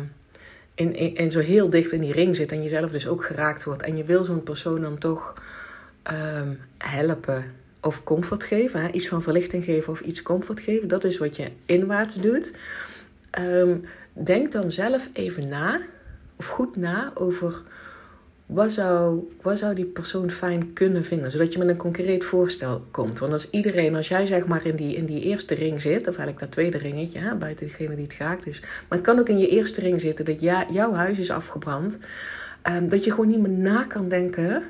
in, 0.75 1.15
en 1.15 1.31
zo 1.31 1.39
heel 1.39 1.69
dicht 1.69 1.91
in 1.91 2.01
die 2.01 2.13
ring 2.13 2.35
zit 2.35 2.51
en 2.51 2.63
jezelf 2.63 2.91
dus 2.91 3.07
ook 3.07 3.25
geraakt 3.25 3.63
wordt. 3.63 3.81
En 3.81 3.97
je 3.97 4.03
wil 4.03 4.23
zo'n 4.23 4.43
persoon 4.43 4.81
dan 4.81 4.97
toch 4.97 5.33
um, 6.11 6.59
helpen 6.77 7.45
of 7.81 8.03
comfort 8.03 8.43
geven. 8.43 8.81
Hè? 8.81 8.91
Iets 8.91 9.07
van 9.07 9.21
verlichting 9.21 9.63
geven 9.63 9.91
of 9.91 10.01
iets 10.01 10.21
comfort 10.21 10.59
geven. 10.59 10.87
Dat 10.87 11.03
is 11.03 11.17
wat 11.17 11.35
je 11.35 11.51
inwaarts 11.65 12.15
doet. 12.15 12.53
Um, 13.39 13.85
denk 14.13 14.51
dan 14.51 14.71
zelf 14.71 15.09
even 15.13 15.47
na, 15.47 15.81
goed 16.47 16.75
na, 16.75 17.11
over 17.13 17.61
wat 18.45 18.71
zou, 18.71 19.23
wat 19.41 19.57
zou 19.57 19.75
die 19.75 19.85
persoon 19.85 20.29
fijn 20.29 20.73
kunnen 20.73 21.03
vinden? 21.03 21.31
Zodat 21.31 21.53
je 21.53 21.59
met 21.59 21.67
een 21.67 21.77
concreet 21.77 22.23
voorstel 22.23 22.85
komt. 22.91 23.19
Want 23.19 23.33
als 23.33 23.49
iedereen, 23.49 23.95
als 23.95 24.07
jij 24.07 24.25
zeg 24.25 24.47
maar 24.47 24.65
in 24.65 24.75
die, 24.75 24.95
in 24.95 25.05
die 25.05 25.21
eerste 25.21 25.55
ring 25.55 25.81
zit, 25.81 25.99
of 25.99 26.17
eigenlijk 26.17 26.39
dat 26.39 26.51
tweede 26.51 26.77
ringetje, 26.77 27.19
hè, 27.19 27.35
buiten 27.35 27.65
diegene 27.65 27.95
die 27.95 28.03
het 28.03 28.13
geraakt 28.13 28.47
is. 28.47 28.59
Maar 28.59 28.97
het 28.97 29.01
kan 29.01 29.19
ook 29.19 29.29
in 29.29 29.37
je 29.37 29.47
eerste 29.47 29.81
ring 29.81 30.01
zitten 30.01 30.25
dat 30.25 30.41
ja, 30.41 30.65
jouw 30.71 30.93
huis 30.93 31.19
is 31.19 31.29
afgebrand. 31.29 31.99
Um, 32.69 32.89
dat 32.89 33.03
je 33.03 33.09
gewoon 33.09 33.27
niet 33.27 33.39
meer 33.39 33.49
na 33.49 33.83
kan 33.83 34.09
denken 34.09 34.63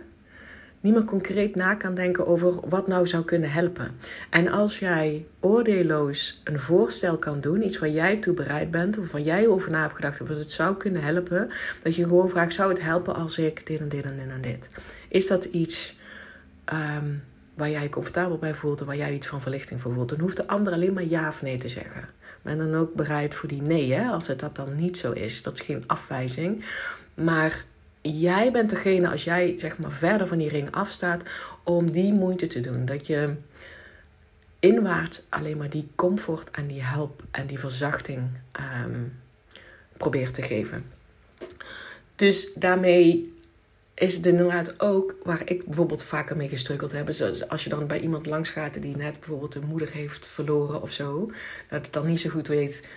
niet 0.83 0.93
meer 0.93 1.03
concreet 1.03 1.55
na 1.55 1.75
kan 1.75 1.95
denken 1.95 2.27
over 2.27 2.69
wat 2.69 2.87
nou 2.87 3.07
zou 3.07 3.23
kunnen 3.23 3.51
helpen. 3.51 3.91
En 4.29 4.47
als 4.47 4.79
jij 4.79 5.25
oordeelloos 5.39 6.41
een 6.43 6.59
voorstel 6.59 7.17
kan 7.17 7.41
doen, 7.41 7.63
iets 7.63 7.79
waar 7.79 7.89
jij 7.89 8.17
toe 8.17 8.33
bereid 8.33 8.71
bent, 8.71 8.97
of 8.97 9.11
waar 9.11 9.21
jij 9.21 9.47
over 9.47 9.71
na 9.71 9.81
hebt 9.81 9.95
gedacht, 9.95 10.19
wat 10.19 10.37
het 10.37 10.51
zou 10.51 10.75
kunnen 10.75 11.03
helpen, 11.03 11.49
dat 11.83 11.95
je 11.95 12.03
gewoon 12.03 12.29
vraagt: 12.29 12.53
zou 12.53 12.69
het 12.69 12.81
helpen 12.81 13.15
als 13.15 13.37
ik 13.37 13.67
dit 13.67 13.79
en 13.79 13.89
dit 13.89 14.05
en 14.05 14.17
dit 14.17 14.29
en 14.29 14.41
dit? 14.41 14.69
Is 15.09 15.27
dat 15.27 15.43
iets 15.43 15.97
um, 16.73 17.23
waar 17.53 17.69
jij 17.69 17.81
je 17.81 17.89
comfortabel 17.89 18.37
bij 18.37 18.53
voelt 18.53 18.79
en 18.79 18.85
waar 18.85 18.97
jij 18.97 19.13
iets 19.13 19.27
van 19.27 19.41
verlichting 19.41 19.81
voor 19.81 19.93
voelt? 19.93 20.09
Dan 20.09 20.19
hoeft 20.19 20.37
de 20.37 20.47
ander 20.47 20.73
alleen 20.73 20.93
maar 20.93 21.05
ja 21.05 21.27
of 21.27 21.41
nee 21.41 21.57
te 21.57 21.67
zeggen. 21.67 22.09
Maar 22.41 22.57
dan 22.57 22.75
ook 22.75 22.93
bereid 22.93 23.35
voor 23.35 23.49
die 23.49 23.61
nee, 23.61 23.93
hè, 23.93 24.09
als 24.09 24.27
het 24.27 24.39
dat 24.39 24.55
dan 24.55 24.75
niet 24.75 24.97
zo 24.97 25.11
is. 25.11 25.43
Dat 25.43 25.59
is 25.59 25.65
geen 25.65 25.83
afwijzing. 25.87 26.65
Maar 27.13 27.63
jij 28.03 28.51
bent 28.51 28.69
degene, 28.69 29.09
als 29.09 29.23
jij 29.23 29.53
zeg 29.57 29.77
maar 29.77 29.91
verder 29.91 30.27
van 30.27 30.37
die 30.37 30.49
ring 30.49 30.71
afstaat, 30.71 31.23
om 31.63 31.91
die 31.91 32.13
moeite 32.13 32.47
te 32.47 32.59
doen. 32.59 32.85
Dat 32.85 33.07
je 33.07 33.35
inwaarts 34.59 35.23
alleen 35.29 35.57
maar 35.57 35.69
die 35.69 35.87
comfort 35.95 36.51
en 36.51 36.67
die 36.67 36.83
help 36.83 37.23
en 37.31 37.47
die 37.47 37.59
verzachting 37.59 38.29
um, 38.85 39.19
probeert 39.97 40.33
te 40.33 40.41
geven. 40.41 40.85
Dus 42.15 42.53
daarmee 42.53 43.33
is 43.93 44.15
het 44.15 44.25
inderdaad 44.25 44.79
ook 44.79 45.15
waar 45.23 45.41
ik 45.45 45.65
bijvoorbeeld 45.65 46.03
vaker 46.03 46.37
mee 46.37 46.47
gestruggeld 46.47 46.91
heb. 46.91 47.11
Zoals 47.11 47.47
als 47.47 47.63
je 47.63 47.69
dan 47.69 47.87
bij 47.87 47.99
iemand 47.99 48.25
langs 48.25 48.49
gaat 48.49 48.81
die 48.81 48.97
net 48.97 49.19
bijvoorbeeld 49.19 49.55
een 49.55 49.65
moeder 49.65 49.91
heeft 49.91 50.27
verloren 50.27 50.81
of 50.81 50.91
zo, 50.91 51.31
dat 51.69 51.85
het 51.85 51.93
dan 51.93 52.07
niet 52.07 52.21
zo 52.21 52.29
goed 52.29 52.47
weet 52.47 52.87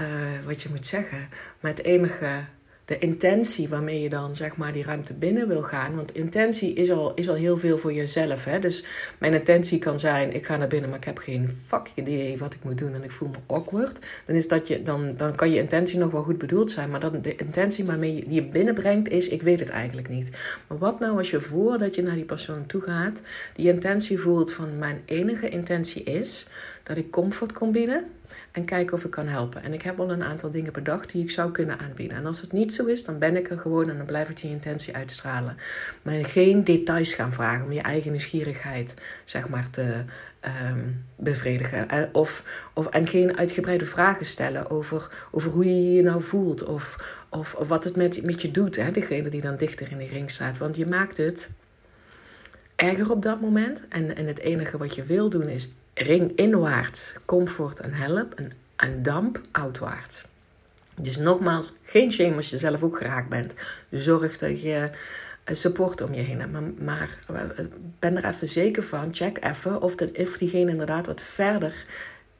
uh, 0.00 0.06
wat 0.46 0.62
je 0.62 0.68
moet 0.68 0.86
zeggen. 0.86 1.28
Maar 1.60 1.70
het 1.70 1.84
enige 1.84 2.44
de 2.88 2.98
intentie 2.98 3.68
waarmee 3.68 4.00
je 4.00 4.08
dan 4.08 4.36
zeg 4.36 4.56
maar 4.56 4.72
die 4.72 4.84
ruimte 4.84 5.14
binnen 5.14 5.48
wil 5.48 5.62
gaan. 5.62 5.94
Want 5.96 6.14
intentie 6.14 6.72
is 6.72 6.90
al, 6.90 7.14
is 7.14 7.28
al 7.28 7.34
heel 7.34 7.58
veel 7.58 7.78
voor 7.78 7.92
jezelf. 7.92 8.44
Hè? 8.44 8.58
Dus 8.58 8.84
mijn 9.18 9.34
intentie 9.34 9.78
kan 9.78 9.98
zijn: 9.98 10.34
ik 10.34 10.46
ga 10.46 10.56
naar 10.56 10.68
binnen, 10.68 10.88
maar 10.88 10.98
ik 10.98 11.04
heb 11.04 11.18
geen 11.18 11.50
fuck 11.66 11.90
idee 11.94 12.38
wat 12.38 12.54
ik 12.54 12.64
moet 12.64 12.78
doen 12.78 12.94
en 12.94 13.04
ik 13.04 13.10
voel 13.10 13.28
me 13.28 13.54
awkward. 13.54 14.06
Dan, 14.26 14.36
is 14.36 14.48
dat 14.48 14.68
je, 14.68 14.82
dan, 14.82 15.12
dan 15.16 15.34
kan 15.34 15.50
je 15.50 15.58
intentie 15.58 15.98
nog 15.98 16.10
wel 16.10 16.22
goed 16.22 16.38
bedoeld 16.38 16.70
zijn, 16.70 16.90
maar 16.90 17.00
dan, 17.00 17.20
de 17.22 17.36
intentie 17.36 17.84
waarmee 17.84 18.14
je, 18.14 18.24
die 18.24 18.34
je 18.34 18.48
binnenbrengt 18.48 19.08
is: 19.08 19.28
ik 19.28 19.42
weet 19.42 19.60
het 19.60 19.68
eigenlijk 19.68 20.08
niet. 20.08 20.30
Maar 20.66 20.78
wat 20.78 21.00
nou 21.00 21.16
als 21.16 21.30
je 21.30 21.40
voordat 21.40 21.94
je 21.94 22.02
naar 22.02 22.14
die 22.14 22.24
persoon 22.24 22.66
toe 22.66 22.80
gaat, 22.80 23.22
die 23.54 23.72
intentie 23.72 24.18
voelt 24.18 24.52
van: 24.52 24.78
mijn 24.78 25.02
enige 25.04 25.48
intentie 25.48 26.02
is 26.02 26.46
dat 26.88 26.96
ik 26.96 27.10
comfort 27.10 27.52
kom 27.52 27.72
bieden 27.72 28.04
en 28.52 28.64
kijken 28.64 28.94
of 28.94 29.04
ik 29.04 29.10
kan 29.10 29.26
helpen. 29.26 29.62
En 29.62 29.72
ik 29.72 29.82
heb 29.82 30.00
al 30.00 30.10
een 30.10 30.22
aantal 30.22 30.50
dingen 30.50 30.72
bedacht 30.72 31.12
die 31.12 31.22
ik 31.22 31.30
zou 31.30 31.50
kunnen 31.50 31.78
aanbieden. 31.78 32.16
En 32.16 32.26
als 32.26 32.40
het 32.40 32.52
niet 32.52 32.74
zo 32.74 32.84
is, 32.84 33.04
dan 33.04 33.18
ben 33.18 33.36
ik 33.36 33.50
er 33.50 33.58
gewoon 33.58 33.90
en 33.90 33.96
dan 33.96 34.06
blijf 34.06 34.28
ik 34.28 34.40
die 34.40 34.50
intentie 34.50 34.94
uitstralen. 34.94 35.56
Maar 36.02 36.24
geen 36.24 36.64
details 36.64 37.12
gaan 37.12 37.32
vragen 37.32 37.64
om 37.64 37.72
je 37.72 37.80
eigen 37.80 38.10
nieuwsgierigheid 38.10 38.94
zeg 39.24 39.48
maar 39.48 39.70
te 39.70 40.04
um, 40.70 41.04
bevredigen. 41.16 41.88
En, 41.88 42.08
of, 42.12 42.44
of, 42.74 42.86
en 42.86 43.06
geen 43.06 43.36
uitgebreide 43.36 43.84
vragen 43.84 44.26
stellen 44.26 44.70
over, 44.70 45.28
over 45.30 45.50
hoe 45.50 45.64
je 45.64 45.92
je 45.92 46.02
nou 46.02 46.22
voelt 46.22 46.64
of, 46.64 47.16
of, 47.30 47.54
of 47.54 47.68
wat 47.68 47.84
het 47.84 47.96
met, 47.96 48.22
met 48.22 48.42
je 48.42 48.50
doet. 48.50 48.76
Hè? 48.76 48.90
Degene 48.90 49.28
die 49.28 49.40
dan 49.40 49.56
dichter 49.56 49.90
in 49.90 49.98
de 49.98 50.06
ring 50.06 50.30
staat. 50.30 50.58
Want 50.58 50.76
je 50.76 50.86
maakt 50.86 51.16
het 51.16 51.50
erger 52.76 53.10
op 53.10 53.22
dat 53.22 53.40
moment. 53.40 53.82
En, 53.88 54.16
en 54.16 54.26
het 54.26 54.38
enige 54.38 54.78
wat 54.78 54.94
je 54.94 55.02
wil 55.02 55.30
doen 55.30 55.48
is 55.48 55.72
ring 55.98 56.32
inwaarts, 56.36 57.14
comfort 57.24 57.80
en 57.80 57.92
help. 57.92 58.34
En, 58.34 58.52
en 58.76 59.02
damp 59.02 59.40
outwaarts. 59.52 60.24
Dus 61.00 61.16
nogmaals, 61.16 61.72
geen 61.82 62.12
shame 62.12 62.36
als 62.36 62.50
je 62.50 62.58
zelf 62.58 62.82
ook 62.82 62.98
geraakt 62.98 63.28
bent. 63.28 63.54
Zorg 63.90 64.38
dat 64.38 64.62
je 64.62 64.90
support 65.44 66.00
om 66.00 66.14
je 66.14 66.20
heen 66.20 66.40
hebt. 66.40 66.80
Maar, 66.80 67.18
eh, 67.28 67.64
ben 67.98 68.16
er 68.16 68.24
even 68.24 68.48
zeker 68.48 68.82
van, 68.82 69.14
check 69.14 69.44
even 69.44 69.82
of, 69.82 69.94
dat, 69.94 70.16
of 70.16 70.38
diegene 70.38 70.70
inderdaad 70.70 71.06
wat 71.06 71.20
verder 71.20 71.84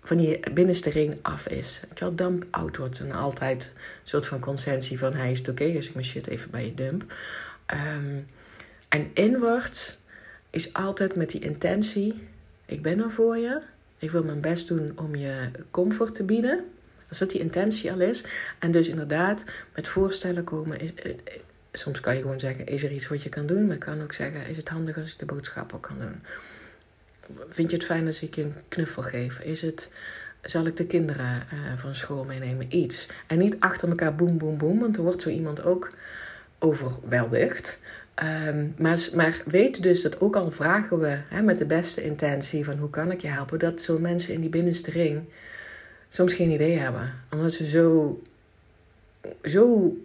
van 0.02 0.16
die 0.16 0.40
binnenste 0.52 0.90
ring 0.90 1.18
af 1.22 1.48
is. 1.48 1.80
Had 1.98 2.18
dump 2.18 2.46
outwards 2.50 3.00
en 3.00 3.12
altijd 3.12 3.70
een 3.74 3.80
soort 4.02 4.26
van 4.26 4.40
consensie 4.40 4.98
van 4.98 5.14
hij 5.14 5.30
is 5.30 5.48
oké 5.48 5.72
als 5.76 5.88
ik 5.88 5.94
mijn 5.94 6.06
shit 6.06 6.26
even 6.26 6.50
bij 6.50 6.64
je 6.64 6.74
dump. 6.74 7.04
Um, 7.96 8.26
en 8.88 9.10
inwaarts 9.14 9.98
is 10.50 10.72
altijd 10.72 11.16
met 11.16 11.30
die 11.30 11.40
intentie 11.40 12.28
ik 12.68 12.82
ben 12.82 12.98
er 12.98 13.10
voor 13.10 13.36
je. 13.36 13.60
Ik 13.98 14.10
wil 14.10 14.24
mijn 14.24 14.40
best 14.40 14.68
doen 14.68 14.92
om 14.94 15.14
je 15.14 15.50
comfort 15.70 16.14
te 16.14 16.22
bieden. 16.22 16.64
Als 17.08 17.18
dat 17.18 17.30
die 17.30 17.40
intentie 17.40 17.92
al 17.92 18.00
is. 18.00 18.24
En 18.58 18.70
dus 18.70 18.88
inderdaad 18.88 19.44
met 19.74 19.88
voorstellen 19.88 20.44
komen. 20.44 20.80
Eh, 20.80 20.88
eh, 20.88 21.14
soms 21.72 22.00
kan 22.00 22.14
je 22.14 22.20
gewoon 22.20 22.40
zeggen, 22.40 22.66
is 22.66 22.84
er 22.84 22.92
iets 22.92 23.08
wat 23.08 23.22
je 23.22 23.28
kan 23.28 23.46
doen? 23.46 23.66
Maar 23.66 23.74
ik 23.74 23.80
kan 23.80 24.02
ook 24.02 24.12
zeggen, 24.12 24.46
is 24.46 24.56
het 24.56 24.68
handig 24.68 24.98
als 24.98 25.12
ik 25.12 25.18
de 25.18 25.24
boodschap 25.24 25.72
ook 25.72 25.82
kan 25.82 26.00
doen? 26.00 26.22
Vind 27.48 27.70
je 27.70 27.76
het 27.76 27.86
fijn 27.86 28.06
als 28.06 28.22
ik 28.22 28.34
je 28.34 28.42
een 28.42 28.54
knuffel 28.68 29.02
geef? 29.02 29.38
Is 29.38 29.62
het, 29.62 29.90
zal 30.42 30.66
ik 30.66 30.76
de 30.76 30.86
kinderen 30.86 31.46
uh, 31.54 31.72
van 31.76 31.94
school 31.94 32.24
meenemen? 32.24 32.76
Iets. 32.76 33.08
En 33.26 33.38
niet 33.38 33.56
achter 33.58 33.88
elkaar 33.88 34.14
boem, 34.14 34.38
boem, 34.38 34.58
boem. 34.58 34.80
Want 34.80 34.96
er 34.96 35.02
wordt 35.02 35.22
zo 35.22 35.28
iemand 35.28 35.62
ook 35.62 35.92
overweldigd. 36.58 37.80
Um, 38.48 38.74
maar, 38.78 39.08
maar 39.14 39.42
weet 39.44 39.82
dus 39.82 40.02
dat 40.02 40.20
ook 40.20 40.36
al 40.36 40.50
vragen 40.50 40.98
we 40.98 41.18
hè, 41.28 41.42
met 41.42 41.58
de 41.58 41.66
beste 41.66 42.02
intentie 42.02 42.64
van 42.64 42.78
hoe 42.78 42.90
kan 42.90 43.10
ik 43.10 43.20
je 43.20 43.28
helpen, 43.28 43.58
dat 43.58 43.82
zo'n 43.82 44.00
mensen 44.00 44.34
in 44.34 44.40
die 44.40 44.50
binnenste 44.50 44.90
ring 44.90 45.22
soms 46.08 46.32
geen 46.32 46.50
idee 46.50 46.78
hebben. 46.78 47.12
Omdat 47.30 47.52
ze 47.52 47.66
zo, 47.66 48.20
zo 49.42 49.96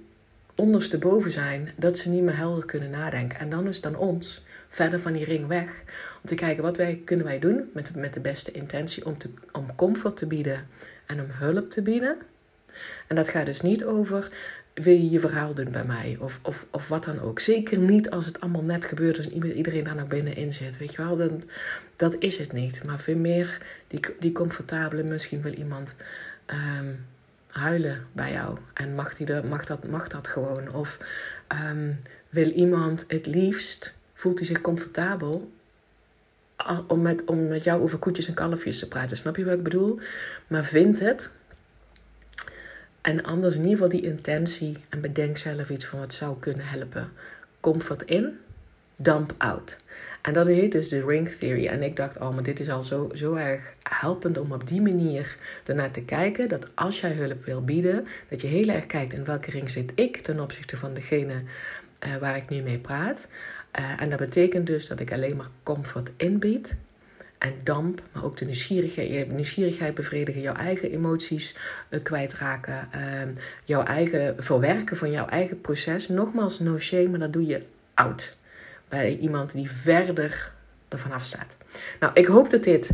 ondersteboven 0.56 1.32
zijn 1.32 1.70
dat 1.76 1.98
ze 1.98 2.10
niet 2.10 2.24
meer 2.24 2.38
helder 2.38 2.66
kunnen 2.66 2.90
nadenken. 2.90 3.40
En 3.40 3.50
dan 3.50 3.68
is 3.68 3.76
het 3.76 3.84
dan 3.84 3.96
ons 3.96 4.44
verder 4.68 5.00
van 5.00 5.14
die 5.14 5.26
ring 5.26 5.48
weg 5.48 5.84
om 6.22 6.28
te 6.28 6.36
kijken 6.36 6.64
wat 6.64 6.78
wij, 6.78 7.02
kunnen 7.06 7.26
wij 7.26 7.40
doen 7.40 7.70
met, 7.74 7.96
met 7.96 8.14
de 8.14 8.20
beste 8.20 8.52
intentie 8.52 9.06
om, 9.06 9.18
te, 9.18 9.30
om 9.52 9.76
comfort 9.76 10.18
te 10.18 10.26
bieden 10.26 10.68
en 11.06 11.20
om 11.20 11.28
hulp 11.30 11.70
te 11.70 11.82
bieden. 11.82 12.18
En 13.08 13.16
dat 13.16 13.30
gaat 13.30 13.46
dus 13.46 13.62
niet 13.62 13.86
over 13.86 14.32
wil 14.74 14.94
je 14.94 15.10
je 15.10 15.20
verhaal 15.20 15.54
doen 15.54 15.72
bij 15.72 15.86
mij? 15.86 16.18
Of, 16.20 16.40
of, 16.44 16.68
of 16.72 16.88
wat 16.88 17.04
dan 17.04 17.20
ook. 17.20 17.40
Zeker 17.40 17.78
niet 17.78 18.10
als 18.10 18.26
het 18.26 18.42
allemaal 18.42 18.64
net 18.64 18.86
gebeurt 18.86 19.18
en 19.18 19.46
iedereen 19.56 19.84
daar 19.84 19.96
naar 19.96 20.06
binnenin 20.06 20.54
zit. 20.54 20.78
Weet 20.78 20.92
je 20.92 21.02
wel, 21.02 21.16
dan, 21.16 21.44
dat 21.96 22.16
is 22.20 22.38
het 22.38 22.52
niet. 22.52 22.84
Maar 22.84 23.00
veel 23.00 23.18
meer 23.18 23.62
die, 23.88 24.00
die 24.20 24.32
comfortabele, 24.32 25.04
misschien 25.04 25.42
wil 25.42 25.54
iemand 25.54 25.96
um, 26.48 27.06
huilen 27.48 28.08
bij 28.12 28.32
jou. 28.32 28.58
En 28.74 28.96
mag, 28.96 29.14
die 29.14 29.26
de, 29.26 29.42
mag, 29.50 29.66
dat, 29.66 29.88
mag 29.88 30.08
dat 30.08 30.28
gewoon? 30.28 30.74
Of 30.74 30.98
um, 31.72 32.00
wil 32.30 32.50
iemand 32.50 33.06
het 33.08 33.26
liefst, 33.26 33.94
voelt 34.14 34.38
hij 34.38 34.48
zich 34.48 34.62
comfortabel 34.62 35.52
om 36.88 37.02
met, 37.02 37.26
om 37.26 37.48
met 37.48 37.64
jou 37.64 37.82
over 37.82 37.98
koetjes 37.98 38.28
en 38.28 38.34
kalfjes 38.34 38.80
te 38.80 38.88
praten? 38.88 39.18
Snap 39.18 39.36
je 39.36 39.46
wat 39.46 39.54
ik 39.54 39.64
bedoel? 39.64 40.00
Maar 40.48 40.64
vindt 40.64 41.00
het 41.00 41.30
en 43.04 43.24
anders 43.24 43.56
in 43.56 43.62
ieder 43.62 43.74
geval 43.74 43.90
die 43.90 44.10
intentie 44.10 44.78
en 44.90 45.02
bedenk 45.02 45.38
zelf 45.38 45.70
iets 45.70 45.86
van 45.86 46.00
wat 46.00 46.14
zou 46.14 46.40
kunnen 46.40 46.66
helpen. 46.66 47.12
Comfort 47.60 48.04
in, 48.04 48.40
dump 48.96 49.34
out. 49.38 49.78
En 50.22 50.34
dat 50.34 50.48
heet 50.48 50.72
dus 50.72 50.90
de 50.90 51.06
ring 51.06 51.30
theory. 51.30 51.68
En 51.68 51.84
ik 51.84 51.96
dacht, 51.96 52.18
oh, 52.18 52.34
maar 52.34 52.44
dit 52.44 52.60
is 52.60 52.70
al 52.70 52.84
zo, 52.84 53.10
zo 53.14 53.34
erg 53.34 53.74
helpend 53.84 54.38
om 54.38 54.52
op 54.52 54.68
die 54.68 54.82
manier 54.82 55.38
ernaar 55.66 55.92
te 55.92 56.02
kijken. 56.02 56.50
Dat 56.50 56.68
als 56.76 57.02
jij 57.02 57.12
hulp 57.12 57.46
wil 57.46 57.64
bieden, 57.64 58.08
dat 58.30 58.42
je 58.42 58.48
heel 58.48 58.68
erg 58.68 58.86
kijkt 58.86 59.14
in 59.14 59.24
welke 59.24 59.52
ring 59.52 59.70
zit 59.70 59.92
ik 59.96 60.18
ten 60.18 60.40
opzichte 60.40 60.78
van 60.78 60.94
degene 60.94 61.34
uh, 62.06 62.16
waar 62.16 62.36
ik 62.36 62.50
nu 62.50 62.62
mee 62.62 62.80
praat. 62.80 63.28
Uh, 63.80 64.02
en 64.02 64.10
dat 64.10 64.20
betekent 64.20 64.68
dus 64.68 64.88
dat 64.88 65.00
ik 65.00 65.12
alleen 65.12 65.36
maar 65.36 65.50
comfort 65.64 66.12
inbied 66.18 66.76
en 67.44 67.54
damp, 67.64 68.02
maar 68.12 68.24
ook 68.24 68.38
de 68.38 68.46
nieuwsgierigheid, 68.46 69.32
nieuwsgierigheid 69.32 69.94
bevredigen, 69.94 70.42
jouw 70.42 70.54
eigen 70.54 70.92
emoties 70.92 71.56
uh, 71.90 72.04
kwijtraken, 72.04 72.90
uh, 72.96 73.22
jouw 73.66 73.84
eigen 73.84 74.44
verwerken 74.44 74.98
van 74.98 75.12
jouw 75.12 75.28
eigen 75.28 75.62
proces. 75.62 76.08
Nogmaals, 76.08 76.60
no 76.60 76.80
shame, 76.80 77.08
maar 77.08 77.20
dat 77.20 77.34
doe 77.34 77.46
je 77.46 77.62
oud 77.94 78.38
bij 78.88 79.18
iemand 79.18 79.52
die 79.52 79.72
verder 79.72 80.52
ervan 80.88 81.12
afstaat. 81.12 81.58
Nou, 82.00 82.14
ik 82.14 82.26
hoop 82.26 82.50
dat 82.50 82.64
dit, 82.64 82.90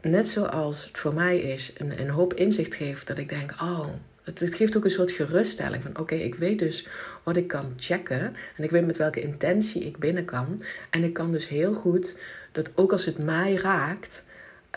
net 0.00 0.28
zoals 0.28 0.84
het 0.86 0.98
voor 0.98 1.14
mij 1.14 1.38
is, 1.38 1.72
een, 1.76 2.00
een 2.00 2.10
hoop 2.10 2.34
inzicht 2.34 2.74
geeft 2.74 3.06
dat 3.06 3.18
ik 3.18 3.28
denk, 3.28 3.50
oh, 3.60 3.88
het 4.22 4.54
geeft 4.54 4.76
ook 4.76 4.84
een 4.84 4.90
soort 4.90 5.12
geruststelling 5.12 5.82
van 5.82 5.98
oké, 5.98 6.14
ik 6.14 6.34
weet 6.34 6.58
dus 6.58 6.86
wat 7.22 7.36
ik 7.36 7.48
kan 7.48 7.72
checken. 7.76 8.36
En 8.56 8.64
ik 8.64 8.70
weet 8.70 8.86
met 8.86 8.96
welke 8.96 9.20
intentie 9.20 9.84
ik 9.84 9.98
binnen 9.98 10.24
kan. 10.24 10.62
En 10.90 11.04
ik 11.04 11.12
kan 11.12 11.32
dus 11.32 11.48
heel 11.48 11.72
goed 11.72 12.16
dat 12.56 12.70
ook 12.74 12.92
als 12.92 13.04
het 13.04 13.18
mij 13.18 13.54
raakt, 13.54 14.24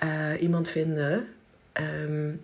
uh, 0.04 0.42
iemand 0.42 0.70
vinden 0.70 1.28
um, 1.74 2.42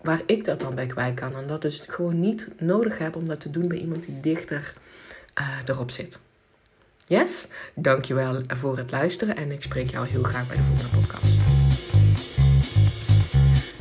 waar 0.00 0.20
ik 0.26 0.44
dat 0.44 0.60
dan 0.60 0.74
bij 0.74 0.86
kwijt 0.86 1.14
kan. 1.14 1.36
En 1.36 1.46
dat 1.46 1.62
dus 1.62 1.82
gewoon 1.86 2.20
niet 2.20 2.48
nodig 2.58 2.98
heb 2.98 3.16
om 3.16 3.28
dat 3.28 3.40
te 3.40 3.50
doen 3.50 3.68
bij 3.68 3.78
iemand 3.78 4.04
die 4.04 4.16
dichter 4.16 4.74
uh, 5.40 5.48
erop 5.66 5.90
zit. 5.90 6.18
Yes? 7.06 7.46
Dankjewel 7.74 8.42
voor 8.46 8.76
het 8.76 8.90
luisteren 8.90 9.36
en 9.36 9.50
ik 9.50 9.62
spreek 9.62 9.90
jou 9.90 10.08
heel 10.08 10.22
graag 10.22 10.46
bij 10.46 10.56
de 10.56 10.62
volgende 10.62 10.96
podcast. 10.96 11.36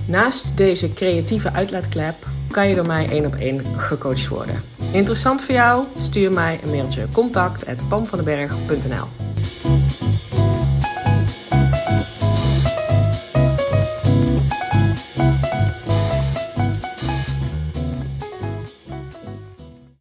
Naast 0.07 0.57
deze 0.57 0.93
creatieve 0.93 1.51
uitlaatklep 1.51 2.15
kan 2.51 2.69
je 2.69 2.75
door 2.75 2.85
mij 2.85 3.09
één 3.09 3.25
op 3.25 3.35
één 3.35 3.79
gecoacht 3.79 4.27
worden. 4.27 4.61
Interessant 4.91 5.41
voor 5.41 5.55
jou? 5.55 5.85
Stuur 5.99 6.31
mij 6.31 6.59
een 6.63 6.69
mailtje 6.69 7.07
contact@pamvandenberg.nl 7.11 9.26